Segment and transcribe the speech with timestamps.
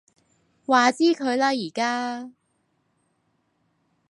[0.65, 2.31] 話之佢啦而家